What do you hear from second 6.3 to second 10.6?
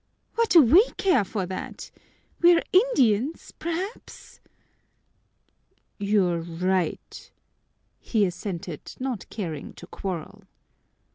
right," he assented, not caring to quarrel.